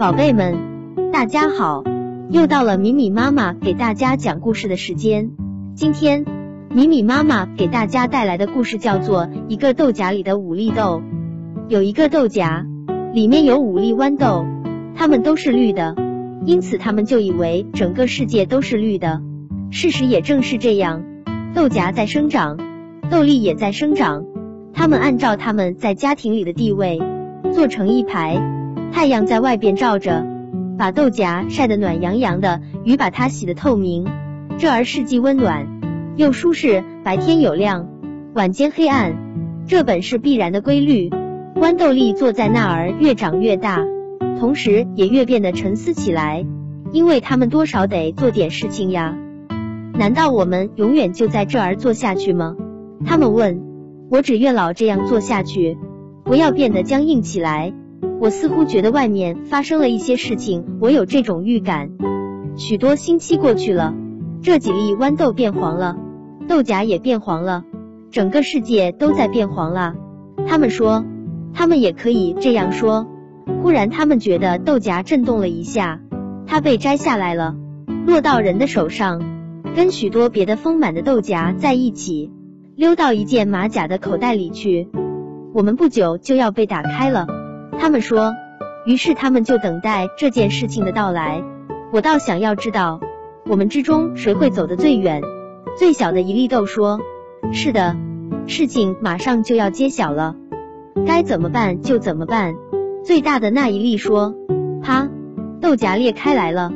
[0.00, 0.56] 宝贝们，
[1.12, 1.84] 大家好，
[2.30, 5.32] 又到了米米妈妈给大家讲故事的时间。
[5.74, 6.24] 今天，
[6.70, 11.02] 米米妈妈给大家带来的故事叫做《一个豆荚里的五粒豆》。
[11.68, 12.66] 有一个豆荚，
[13.12, 14.46] 里面有五粒豌豆，
[14.96, 15.94] 它们都是绿的，
[16.46, 19.20] 因此他们就以为整个世界都是绿的。
[19.70, 21.02] 事实也正是这样，
[21.54, 22.56] 豆荚在生长，
[23.10, 24.24] 豆粒也在生长，
[24.72, 26.98] 它们按照它们在家庭里的地位，
[27.52, 28.59] 做成一排。
[28.92, 30.26] 太阳在外边照着，
[30.76, 34.06] 把豆荚晒得暖洋洋的，雨把它洗得透明。
[34.58, 35.66] 这儿是既温暖
[36.16, 37.88] 又舒适，白天有亮，
[38.34, 39.14] 晚间黑暗，
[39.66, 41.10] 这本是必然的规律。
[41.54, 43.80] 豌豆粒坐在那儿越长越大，
[44.38, 46.44] 同时也越变得沉思起来，
[46.92, 49.16] 因为他们多少得做点事情呀。
[49.94, 52.56] 难道我们永远就在这儿做下去吗？
[53.06, 53.70] 他们问。
[54.10, 55.78] 我只愿老这样做下去，
[56.24, 57.72] 不要变得僵硬起来。
[58.20, 61.90] 我似乎觉得外面发生了一些事情，我有这种预感。
[62.54, 63.94] 许多星期过去了，
[64.42, 65.96] 这几粒豌豆变黄了，
[66.46, 67.64] 豆荚也变黄了，
[68.10, 69.94] 整个世界都在变黄了。
[70.46, 71.02] 他们说，
[71.54, 73.06] 他们也可以这样说。
[73.62, 75.98] 忽然，他们觉得豆荚震动了一下，
[76.46, 77.56] 它被摘下来了，
[78.06, 79.22] 落到人的手上，
[79.74, 82.30] 跟许多别的丰满的豆荚在一起，
[82.76, 84.90] 溜到一件马甲的口袋里去。
[85.54, 87.26] 我们不久就要被打开了。
[87.80, 88.34] 他们说，
[88.84, 91.42] 于是他们就等待这件事情的到来。
[91.94, 93.00] 我倒想要知道，
[93.46, 95.22] 我们之中谁会走得最远。
[95.78, 97.00] 最小的一粒豆说
[97.54, 97.96] ：“是的，
[98.46, 100.36] 事情马上就要揭晓了，
[101.06, 102.54] 该怎么办就怎么办。”
[103.02, 104.34] 最大的那一粒说
[104.84, 105.08] ：“啪，
[105.62, 106.70] 豆荚裂开来了，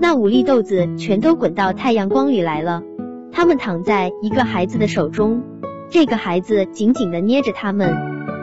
[0.00, 2.82] 那五粒豆子全都滚到太阳光里来了。
[3.30, 5.42] 他们躺在一个孩子的手中，
[5.90, 7.94] 这个孩子紧紧地捏着他们。”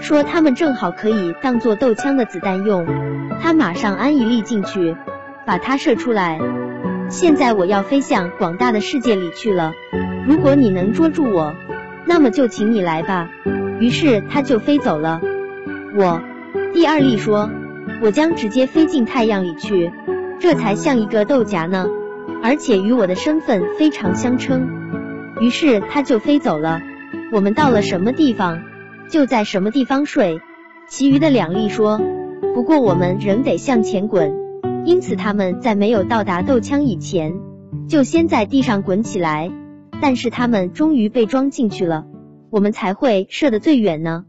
[0.00, 2.86] 说他们正好可以当做豆枪的子弹用，
[3.40, 4.96] 他马上安一粒进去，
[5.44, 6.38] 把它射出来。
[7.08, 9.72] 现在我要飞向广大的世界里去了。
[10.26, 11.54] 如果你能捉住我，
[12.04, 13.28] 那么就请你来吧。
[13.78, 15.20] 于是他就飞走了。
[15.96, 16.20] 我，
[16.72, 17.50] 第二粒说，
[18.02, 19.92] 我将直接飞进太阳里去，
[20.38, 21.86] 这才像一个豆荚呢，
[22.42, 24.68] 而且与我的身份非常相称。
[25.40, 26.80] 于是他就飞走了。
[27.32, 28.62] 我们到了什么地方？
[29.08, 30.40] 就在什么地方睡，
[30.88, 32.00] 其余的两粒说，
[32.54, 34.34] 不过我们仍得向前滚，
[34.84, 37.34] 因此他们在没有到达豆枪以前，
[37.88, 39.50] 就先在地上滚起来。
[40.00, 42.04] 但是他们终于被装进去了，
[42.50, 44.26] 我们才会射得最远呢。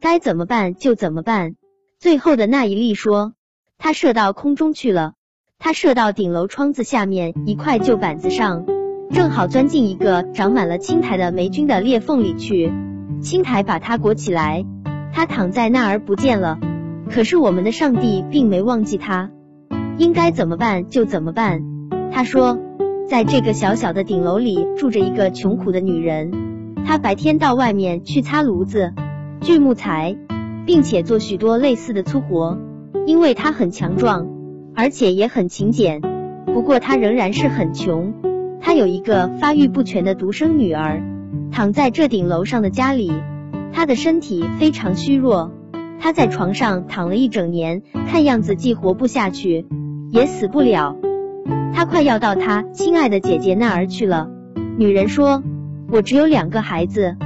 [0.00, 1.56] 该怎么办就怎么办。
[1.98, 3.34] 最后的那一粒说，
[3.76, 5.12] 他射到空中去了，
[5.58, 8.64] 他射到顶楼窗子下面一块旧板子上，
[9.10, 12.72] 正好钻进一个长满了青苔的霉菌的裂缝里去。
[13.24, 14.66] 青苔把它裹起来，
[15.10, 16.58] 它躺在那儿不见了。
[17.10, 19.30] 可是我们的上帝并没忘记他，
[19.96, 21.62] 应该怎么办就怎么办。
[22.12, 22.58] 他说，
[23.08, 26.32] 在这个小小的顶楼里住着一个穷苦的女人，
[26.84, 28.92] 她白天到外面去擦炉子、
[29.40, 30.18] 锯木材，
[30.66, 32.58] 并且做许多类似的粗活，
[33.06, 34.28] 因为她很强壮，
[34.74, 36.02] 而且也很勤俭。
[36.44, 38.12] 不过她仍然是很穷，
[38.60, 41.02] 她有一个发育不全的独生女儿。
[41.52, 43.12] 躺在这顶楼上的家里，
[43.72, 45.52] 他的身体非常虚弱。
[46.00, 49.66] 他在床上躺了一整年，看样子既活不下去，
[50.10, 50.96] 也死不了。
[51.72, 54.28] 他快要到他亲爱的姐姐那儿去了。
[54.76, 55.42] 女人说
[55.90, 57.16] ：“我只有两个孩子，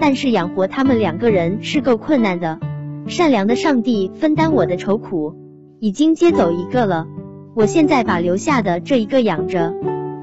[0.00, 2.58] 但是养活他们两个人是够困难的。
[3.06, 5.34] 善良的上帝分担我的愁苦，
[5.80, 7.06] 已经接走一个了。
[7.54, 9.72] 我现在把留下的这一个养着。”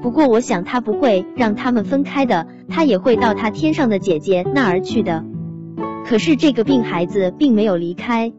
[0.04, 5.24] 不过，我想他不会让他们分开的，他也会到他天上的姐姐那儿去的。
[6.04, 8.30] 可是这个病孩子并没有离开，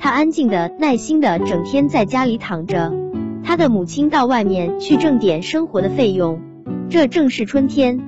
[0.00, 2.92] 他安静的、耐心的整天在家里躺着。
[3.44, 6.40] 他的母亲到外面去挣点生活的费用。
[6.90, 8.00] 这正是春天，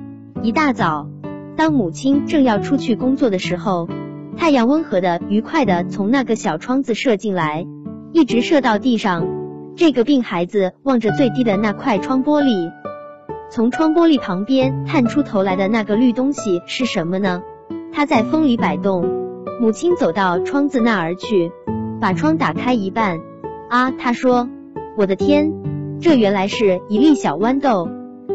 [0.43, 1.07] 一大早，
[1.55, 3.87] 当母亲正要出去工作的时候，
[4.35, 7.65] 太阳温和的、愉快的从那个小窗子射进来，
[8.11, 9.25] 一直射到地上。
[9.77, 12.73] 这个病孩子望着最低的那块窗玻璃。
[13.49, 17.43] 从窗玻璃旁边探出头来的那个绿东西是什么呢？
[17.93, 19.05] 它在风里摆动。
[19.61, 21.51] 母亲走到窗子那儿去，
[22.01, 23.19] 把窗打开一半。
[23.69, 24.49] 啊，他说
[24.97, 25.53] ：“我的天，
[26.01, 27.87] 这原来是一粒小豌豆，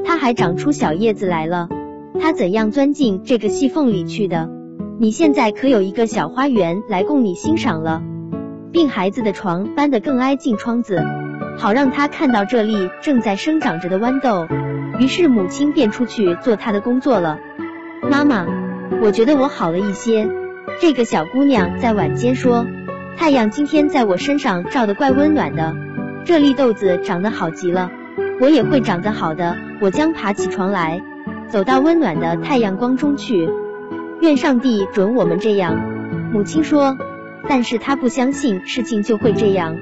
[0.04, 1.68] 它还长出小叶子来了。
[2.18, 4.48] 它怎样钻进这个细缝里去的？
[4.98, 8.02] 你现在可有一个小花园来供你欣赏了。”
[8.72, 11.04] 病孩子的床搬得更挨近窗子，
[11.58, 14.46] 好让他看到这粒正在生长着的豌豆。
[15.00, 17.38] 于是母亲便出去做她的工作了。
[18.02, 18.46] 妈妈，
[19.00, 20.28] 我觉得我好了一些。
[20.78, 22.66] 这个小姑娘在晚间说
[23.16, 25.74] ：“太阳今天在我身上照得怪温暖的。
[26.26, 27.90] 这粒豆子长得好极了，
[28.40, 29.56] 我也会长得好的。
[29.80, 31.02] 我将爬起床来，
[31.48, 33.48] 走到温暖的太阳光中去。
[34.20, 35.80] 愿上帝准我们这样。
[36.30, 36.98] 母亲说，
[37.48, 39.78] 但是她不相信事情就会这样。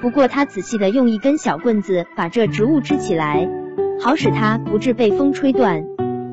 [0.00, 3.46] 不过她仔细的用一根小棍子把这植物支起来，
[4.00, 5.84] 好使它不致被风吹断，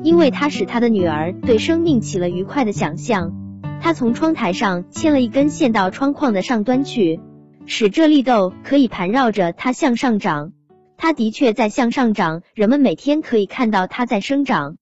[0.02, 3.32] 因为它使她的女儿对生命起了愉快的想象。
[3.80, 7.20] 她从窗台上牵了一根线到窗框的上端去。
[7.66, 10.52] 使这粒豆可以盘绕着它向上长，
[10.96, 14.76] 它的确在向上长，人们每天可以看到它在生长。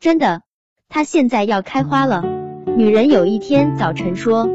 [0.00, 0.42] 真的，
[0.88, 2.24] 它现在要开花了。
[2.76, 4.48] 女人有一天早晨说，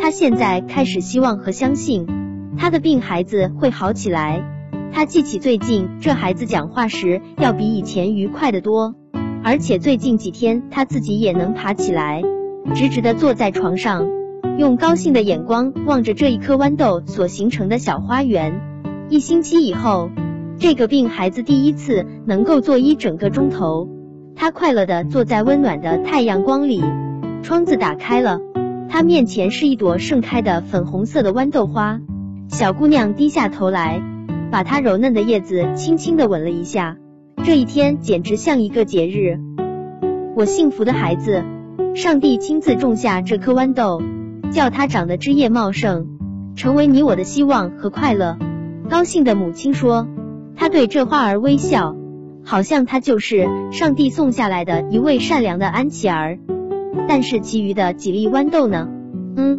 [0.00, 2.06] 她现在开始希望和相信，
[2.56, 4.57] 她的病孩子会好起来。
[4.92, 8.94] 他记起最近这孩子讲话时要比以前愉快的多，
[9.44, 12.22] 而且最近几天他自己也能爬起来，
[12.74, 14.06] 直直的坐在床上。
[14.56, 18.60] 用高兴的眼光望着这一颗豌豆所形成的小花园。
[19.08, 20.10] 一星期以后，
[20.58, 23.88] 这个病孩子第一次能够坐一整个钟头。
[24.34, 26.82] 他快乐的坐在温暖的太阳光里。
[27.40, 28.40] 窗子打开了，
[28.88, 32.00] 他面前是一朵盛开的粉红色的豌豆花。
[32.48, 34.02] 小姑娘低下头来，
[34.50, 36.96] 把它柔嫩的叶子轻轻的吻了一下。
[37.44, 39.38] 这一天简直像一个节日。
[40.36, 41.44] 我幸福的孩子，
[41.94, 44.02] 上帝亲自种下这颗豌豆。
[44.50, 46.06] 叫它长得枝叶茂盛，
[46.56, 48.38] 成为你我的希望和快乐。
[48.88, 50.08] 高兴的母亲说，
[50.56, 51.94] 她对这花儿微笑，
[52.46, 56.38] 好像她就是上帝送下来的一位善良的安琪儿。
[57.06, 58.88] 但是其余的几粒豌豆呢？
[59.36, 59.58] 嗯，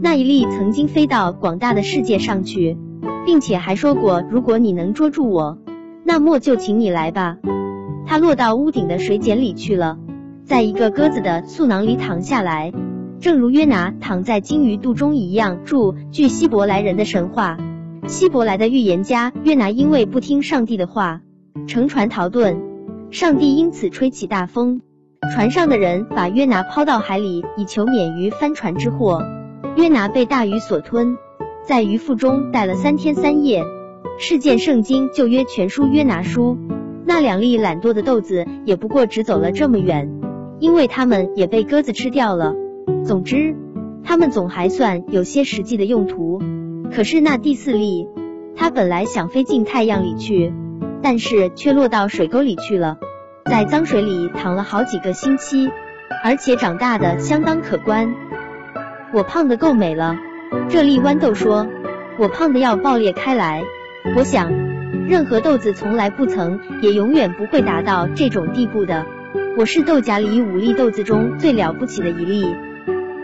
[0.00, 2.78] 那一粒曾经飞到广大的世界上去，
[3.26, 5.58] 并且还说过，如果你能捉住我，
[6.04, 7.36] 那么就请你来吧。
[8.06, 9.98] 他落到屋顶的水茧里去了，
[10.44, 12.72] 在一个鸽子的嗉囊里躺下来。
[13.20, 15.58] 正如约拿躺在鲸鱼肚中一样。
[15.64, 17.58] 注：据希伯来人的神话，
[18.06, 21.20] 希伯来的预言家约拿因为不听上帝的话，
[21.66, 22.56] 乘船逃遁，
[23.10, 24.80] 上帝因此吹起大风，
[25.34, 29.22] 船上的人把约拿抛到海里，以求免于翻船之祸。
[29.76, 31.18] 约拿被大鱼所吞，
[31.66, 33.64] 在鱼腹中待了三天三夜。
[34.18, 36.58] 事件圣经旧约全书约拿书。
[37.06, 40.10] 那两粒懒惰的豆子也不过只走了这么远，
[40.58, 42.54] 因为它们也被鸽子吃掉了。
[43.04, 43.56] 总之，
[44.04, 46.40] 它们总还算有些实际的用途。
[46.92, 48.06] 可是那第四粒，
[48.56, 50.52] 它本来想飞进太阳里去，
[51.02, 52.98] 但是却落到水沟里去了，
[53.46, 55.70] 在脏水里躺了好几个星期，
[56.22, 58.14] 而且长大的相当可观。
[59.12, 60.16] 我胖的够美了，
[60.68, 61.66] 这粒豌豆说，
[62.18, 63.62] 我胖的要爆裂开来。
[64.16, 64.52] 我想，
[65.08, 69.06] 任何豆子从来不曾，也永远不会达到这种地步的。
[69.56, 72.46] 我是豆荚里五粒豆子中最了不起的一粒。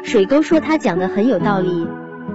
[0.03, 1.87] 水沟说他讲的很有道理，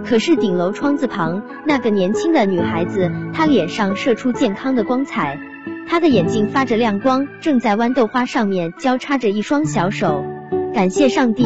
[0.05, 5.39] 可是顶楼窗子旁那个年轻的女孩子，她脸上射出健康的光彩，
[5.87, 10.25] 她的眼睛发着亮光，正在豌豆花上面交叉着一双小手。
[10.73, 11.45] 感谢上帝，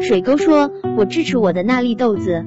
[0.00, 2.44] 水沟说，我支持我的那粒豆子。